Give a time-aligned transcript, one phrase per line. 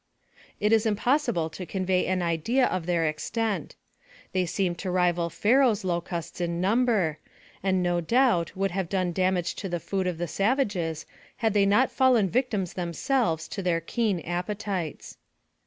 [0.59, 3.75] It is impossible to convey an idea of their extent;
[4.31, 7.19] they seemed to rival Pharaoh's locusts in number,
[7.61, 11.05] and no doubt would have done damage to the food of the savages
[11.37, 15.17] had they not fallen victims themselves to their keen appetites.